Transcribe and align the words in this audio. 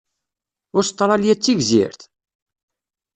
Ustṛalya 0.77 1.33
d 1.35 1.39
tigzirt? 1.43 2.01